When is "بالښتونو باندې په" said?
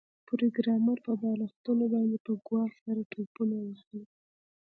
1.21-2.31